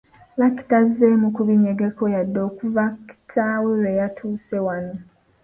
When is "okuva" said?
2.49-2.83